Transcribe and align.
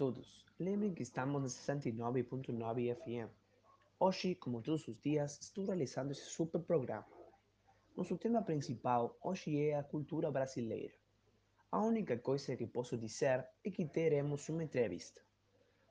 todos. 0.00 0.46
Lembrem 0.58 0.94
que 0.94 1.02
estamos 1.02 1.42
na 1.42 1.48
69.9 1.48 2.94
FM. 2.94 3.30
Hoje, 3.98 4.34
como 4.34 4.62
todos 4.62 4.88
os 4.88 4.98
dias, 4.98 5.38
estou 5.42 5.66
realizando 5.66 6.10
esse 6.10 6.24
super 6.24 6.58
programa. 6.62 7.06
Nosso 7.94 8.16
tema 8.16 8.40
principal 8.40 9.14
hoje 9.22 9.60
é 9.60 9.76
a 9.76 9.82
cultura 9.82 10.30
brasileira. 10.30 10.94
A 11.70 11.82
única 11.82 12.16
coisa 12.16 12.56
que 12.56 12.66
posso 12.66 12.96
dizer 12.96 13.46
é 13.62 13.70
que 13.70 13.84
teremos 13.84 14.48
uma 14.48 14.64
entrevista. 14.64 15.20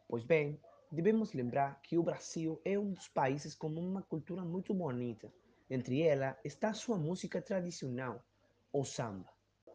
Pois 0.07 0.23
bem, 0.23 0.59
devemos 0.91 1.33
lembrar 1.33 1.79
que 1.83 1.95
o 1.95 2.01
Brasil 2.01 2.59
é 2.65 2.79
um 2.79 2.91
dos 2.93 3.07
países 3.09 3.53
com 3.53 3.67
uma 3.67 4.01
cultura 4.01 4.43
muito 4.43 4.73
bonita. 4.73 5.31
Entre 5.69 6.01
ela 6.01 6.35
está 6.43 6.73
sua 6.73 6.97
música 6.97 7.43
tradicional, 7.43 8.25
o 8.73 8.83
samba, 8.83 9.29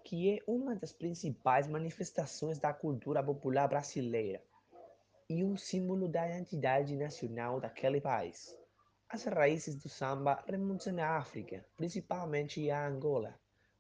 que 0.05 0.37
é 0.37 0.43
uma 0.47 0.77
das 0.77 0.93
principais 0.93 1.67
manifestações 1.67 2.59
da 2.59 2.75
cultura 2.75 3.23
popular 3.23 3.67
brasileira 3.67 4.45
e 5.31 5.43
um 5.43 5.57
símbolo 5.57 6.07
da 6.07 6.29
identidade 6.29 6.95
nacional 6.95 7.59
daquele 7.59 8.03
país. 8.03 8.55
As 9.09 9.25
raízes 9.25 9.77
do 9.77 9.89
samba 9.89 10.45
remontam 10.47 10.99
à 10.99 11.17
África, 11.17 11.65
principalmente 11.77 12.71
a 12.71 12.87
Angola, 12.87 13.35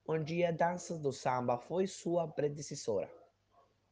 onde 0.07 0.43
a 0.43 0.51
dança 0.51 0.99
do 0.99 1.13
samba 1.13 1.59
foi 1.59 1.87
sua 1.87 2.27
predecessora. 2.27 3.11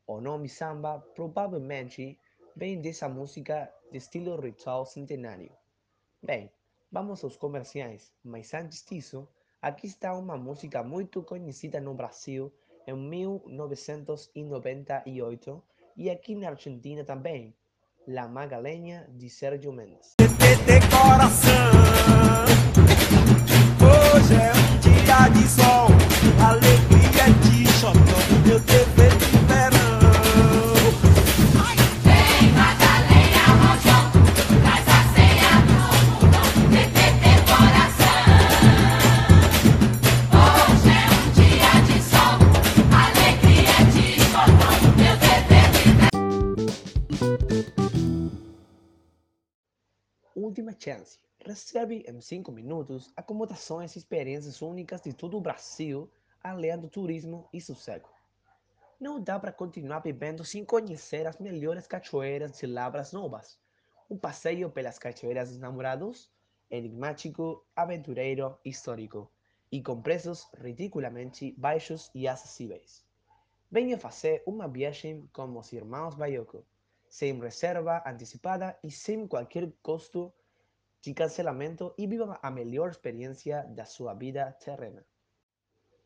O 0.06 0.18
nome 0.18 0.48
samba 0.48 1.00
provavelmente 1.14 2.18
vem 2.56 2.80
dessa 2.80 3.08
música 3.10 3.70
de 3.90 3.98
estilo 3.98 4.40
ritual 4.40 4.86
centenário. 4.86 5.52
Bem, 6.22 6.50
vamos 6.90 7.22
aos 7.22 7.36
comerciais, 7.36 8.14
mas 8.24 8.54
antes 8.54 8.82
disso, 8.84 9.28
aqui 9.62 9.86
está 9.86 10.14
uma 10.14 10.36
música 10.36 10.82
muito 10.82 11.22
conhecida 11.22 11.80
no 11.80 11.94
Brasil 11.94 12.52
em 12.86 12.94
1998 12.94 15.62
e 15.96 16.10
aqui 16.10 16.34
na 16.34 16.48
Argentina 16.48 17.02
também, 17.04 17.54
La 18.08 18.26
Magaleña 18.26 19.06
de 19.08 19.30
Sérgio 19.30 19.72
Mendes. 19.72 20.16
de 20.18 20.80
coração. 20.90 21.81
Chance. 50.78 51.18
Reserve 51.44 52.04
em 52.06 52.20
5 52.20 52.52
minutos 52.52 53.12
acomodações 53.16 53.94
e 53.94 53.98
experiências 53.98 54.62
únicas 54.62 55.00
de 55.00 55.12
todo 55.12 55.36
o 55.36 55.40
Brasil, 55.40 56.10
além 56.42 56.78
do 56.78 56.88
turismo 56.88 57.48
e 57.52 57.60
sossego. 57.60 58.08
Não 59.00 59.20
dá 59.20 59.38
para 59.38 59.50
continuar 59.50 60.00
vivendo 60.00 60.44
sem 60.44 60.64
conhecer 60.64 61.26
as 61.26 61.38
melhores 61.38 61.86
cachoeiras 61.86 62.58
de 62.58 62.66
Lavras 62.66 63.12
Novas. 63.12 63.58
Um 64.08 64.16
passeio 64.16 64.70
pelas 64.70 64.98
cachoeiras 64.98 65.48
dos 65.48 65.58
namorados, 65.58 66.30
enigmático, 66.70 67.64
aventureiro, 67.74 68.56
histórico 68.64 69.30
e 69.72 69.82
com 69.82 70.00
preços 70.00 70.48
ridiculamente 70.54 71.52
baixos 71.58 72.10
e 72.14 72.28
acessíveis. 72.28 73.04
Venha 73.70 73.98
fazer 73.98 74.42
uma 74.46 74.68
viagem 74.68 75.28
com 75.32 75.58
os 75.58 75.72
irmãos 75.72 76.14
Baioco, 76.14 76.64
sem 77.08 77.40
reserva 77.40 78.02
antecipada 78.06 78.78
e 78.82 78.90
sem 78.90 79.26
qualquer 79.26 79.72
custo 79.82 80.32
de 81.02 81.12
cancelamento 81.12 81.92
e 81.98 82.06
viva 82.06 82.38
a 82.40 82.50
melhor 82.50 82.88
experiência 82.88 83.64
da 83.64 83.84
sua 83.84 84.14
vida 84.14 84.52
terrena. 84.52 85.04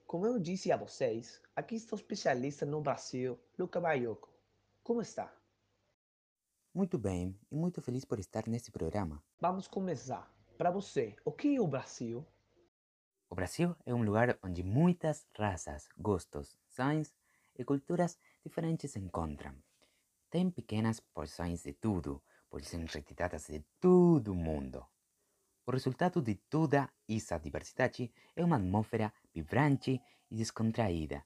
Como 0.06 0.26
eu 0.26 0.38
disse 0.38 0.72
a 0.72 0.76
vocês, 0.76 1.42
aqui 1.54 1.74
está 1.74 1.94
o 1.94 1.98
especialista 1.98 2.64
no 2.64 2.80
Brasil, 2.80 3.38
Luca 3.58 3.78
Baioco. 3.78 4.32
Como 4.82 5.02
está? 5.02 5.30
Muito 6.72 6.98
bem 6.98 7.38
e 7.50 7.56
muito 7.56 7.82
feliz 7.82 8.04
por 8.06 8.18
estar 8.18 8.46
neste 8.48 8.70
programa. 8.70 9.22
Vamos 9.38 9.68
começar. 9.68 10.34
Para 10.56 10.70
você, 10.70 11.14
o 11.24 11.32
que 11.32 11.56
é 11.56 11.60
o 11.60 11.66
Brasil? 11.66 12.26
O 13.28 13.34
Brasil 13.34 13.76
é 13.84 13.92
um 13.92 14.02
lugar 14.02 14.38
onde 14.42 14.62
muitas 14.62 15.26
raças, 15.36 15.88
gostos, 15.98 16.56
sonhos 16.68 17.12
e 17.54 17.64
culturas 17.64 18.18
diferentes 18.42 18.92
se 18.92 18.98
encontram. 18.98 19.54
Tem 20.30 20.50
pequenas 20.50 21.00
porções 21.00 21.64
de 21.64 21.74
tudo, 21.74 22.22
por 22.56 22.64
serem 22.64 22.86
retiradas 22.86 23.48
de 23.48 23.60
todo 23.78 24.32
o 24.32 24.34
mundo. 24.34 24.82
O 25.66 25.70
resultado 25.70 26.22
de 26.22 26.36
toda 26.36 26.90
essa 27.06 27.36
diversidade 27.36 28.10
é 28.34 28.42
uma 28.42 28.56
atmosfera 28.56 29.12
vibrante 29.34 30.00
e 30.30 30.34
descontraída, 30.34 31.22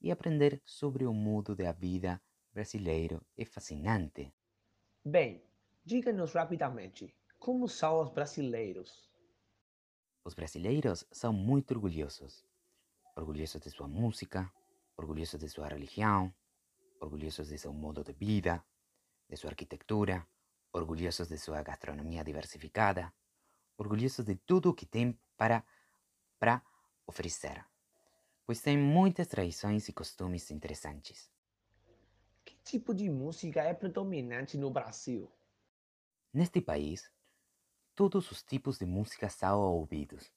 e 0.00 0.12
aprender 0.12 0.62
sobre 0.64 1.04
o 1.04 1.12
mundo 1.12 1.56
da 1.56 1.72
vida 1.72 2.22
brasileiro 2.52 3.26
é 3.36 3.44
fascinante. 3.44 4.32
Bem, 5.04 5.42
diga-nos 5.84 6.34
rapidamente, 6.34 7.12
como 7.40 7.68
são 7.68 8.00
os 8.00 8.10
brasileiros? 8.10 9.10
Os 10.24 10.34
brasileiros 10.34 11.04
são 11.10 11.32
muito 11.32 11.74
orgulhosos. 11.74 12.46
Orgulhosos 13.16 13.60
de 13.62 13.70
sua 13.70 13.88
música, 13.88 14.48
orgulhosos 14.96 15.40
de 15.40 15.48
sua 15.48 15.66
religião, 15.66 16.32
orgulhosos 17.00 17.48
de 17.48 17.58
seu 17.58 17.72
modo 17.72 18.04
de 18.04 18.12
vida, 18.12 18.64
de 19.28 19.36
sua 19.36 19.50
arquitetura, 19.50 20.24
orgulhosos 20.72 21.28
de 21.28 21.38
sua 21.38 21.62
gastronomia 21.62 22.24
diversificada, 22.24 23.12
orgulhosos 23.76 24.24
de 24.24 24.34
tudo 24.34 24.70
o 24.70 24.74
que 24.74 24.86
tem 24.86 25.18
para, 25.36 25.64
para 26.38 26.62
oferecer, 27.06 27.64
pois 28.46 28.60
tem 28.60 28.76
muitas 28.76 29.28
tradições 29.28 29.88
e 29.88 29.92
costumes 29.92 30.50
interessantes. 30.50 31.30
Que 32.44 32.56
tipo 32.64 32.94
de 32.94 33.08
música 33.08 33.62
é 33.62 33.74
predominante 33.74 34.56
no 34.56 34.70
Brasil? 34.70 35.30
Neste 36.32 36.60
país, 36.60 37.10
todos 37.94 38.30
os 38.30 38.42
tipos 38.42 38.78
de 38.78 38.86
música 38.86 39.28
são 39.28 39.60
ouvidos, 39.60 40.30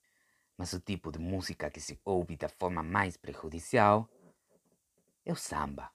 mas 0.58 0.74
o 0.74 0.80
tipo 0.80 1.12
de 1.12 1.20
música 1.20 1.70
que 1.70 1.80
se 1.80 2.00
ouve 2.06 2.38
da 2.38 2.50
forma 2.50 2.84
mais 2.84 3.18
prejudicial 3.18 4.10
é 5.26 5.32
o 5.32 5.36
samba. 5.36 5.92